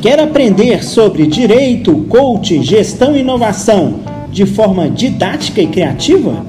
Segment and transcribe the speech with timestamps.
[0.00, 4.00] Quer aprender sobre direito, coaching, gestão e inovação
[4.30, 6.46] de forma didática e criativa?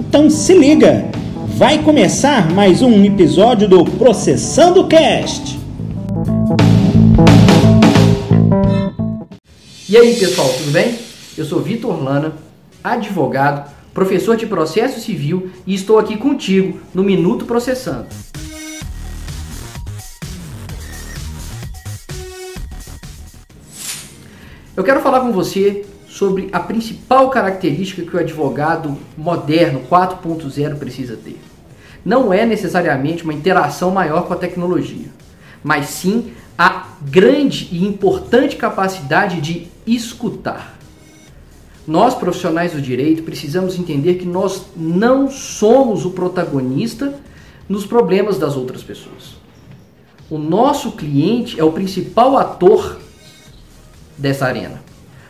[0.00, 1.08] Então se liga!
[1.46, 5.60] Vai começar mais um episódio do Processando Cast.
[9.88, 10.98] E aí, pessoal, tudo bem?
[11.36, 12.32] Eu sou Vitor Lana,
[12.82, 18.27] advogado, professor de processo civil e estou aqui contigo no Minuto Processando.
[24.78, 31.16] Eu quero falar com você sobre a principal característica que o advogado moderno 4.0 precisa
[31.16, 31.36] ter.
[32.04, 35.08] Não é necessariamente uma interação maior com a tecnologia,
[35.64, 40.78] mas sim a grande e importante capacidade de escutar.
[41.84, 47.18] Nós, profissionais do direito, precisamos entender que nós não somos o protagonista
[47.68, 49.38] nos problemas das outras pessoas.
[50.30, 53.07] O nosso cliente é o principal ator
[54.18, 54.82] dessa arena.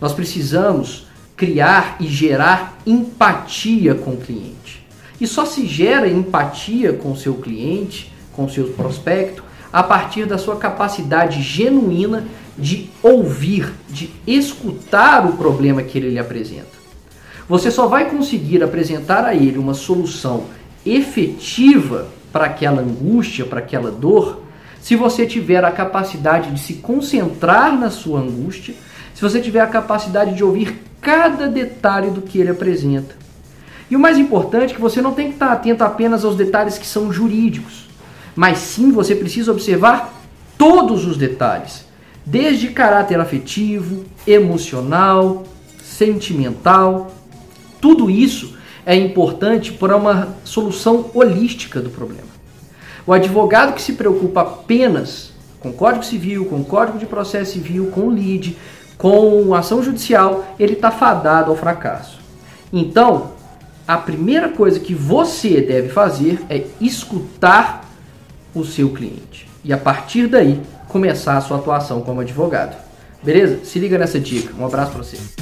[0.00, 4.84] Nós precisamos criar e gerar empatia com o cliente.
[5.20, 10.26] E só se gera empatia com o seu cliente, com o seu prospecto, a partir
[10.26, 12.26] da sua capacidade genuína
[12.58, 16.82] de ouvir, de escutar o problema que ele lhe apresenta.
[17.48, 20.44] Você só vai conseguir apresentar a ele uma solução
[20.84, 24.42] efetiva para aquela angústia, para aquela dor,
[24.82, 28.74] se você tiver a capacidade de se concentrar na sua angústia,
[29.14, 33.14] se você tiver a capacidade de ouvir cada detalhe do que ele apresenta.
[33.88, 36.78] E o mais importante é que você não tem que estar atento apenas aos detalhes
[36.78, 37.88] que são jurídicos,
[38.34, 40.12] mas sim você precisa observar
[40.58, 41.84] todos os detalhes,
[42.26, 45.44] desde caráter afetivo, emocional,
[45.80, 47.14] sentimental.
[47.80, 52.41] Tudo isso é importante para uma solução holística do problema.
[53.06, 58.10] O advogado que se preocupa apenas com Código Civil, com Código de Processo Civil, com
[58.10, 58.56] LID,
[58.98, 62.20] com ação judicial, ele está fadado ao fracasso.
[62.72, 63.32] Então,
[63.86, 67.84] a primeira coisa que você deve fazer é escutar
[68.54, 69.48] o seu cliente.
[69.64, 72.76] E a partir daí, começar a sua atuação como advogado.
[73.22, 73.64] Beleza?
[73.64, 74.54] Se liga nessa dica.
[74.58, 75.41] Um abraço para você.